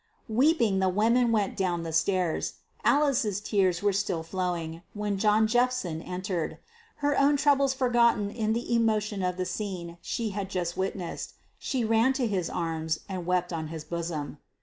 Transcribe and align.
Weeping 0.29 0.79
the 0.79 0.89
women 0.89 1.31
went 1.31 1.55
down 1.55 1.83
the 1.83 1.93
stairs. 1.93 2.53
Alice's 2.83 3.39
tears 3.39 3.83
were 3.83 3.93
still 3.93 4.23
flowing, 4.23 4.81
when 4.95 5.19
John 5.19 5.45
Jephson 5.45 6.01
entered. 6.01 6.57
Her 7.05 7.15
own 7.19 7.37
troubles 7.37 7.75
forgotten 7.75 8.31
in 8.31 8.53
the 8.53 8.73
emotion 8.73 9.21
of 9.21 9.37
the 9.37 9.45
scene 9.45 9.97
she 10.01 10.29
had 10.31 10.49
just 10.49 10.75
witnessed, 10.75 11.35
she 11.59 11.85
ran 11.85 12.13
to 12.13 12.25
his 12.25 12.49
arms 12.49 13.01
and 13.07 13.27
wept 13.27 13.53
on 13.53 13.67
his 13.67 13.83
bosom. 13.83 14.39